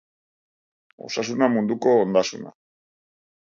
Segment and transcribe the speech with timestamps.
[1.09, 2.59] Osasuna munduko ondasuna.